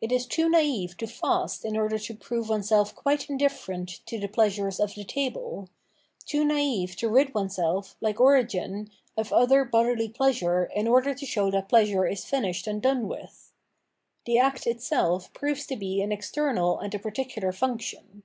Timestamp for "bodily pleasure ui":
9.64-10.86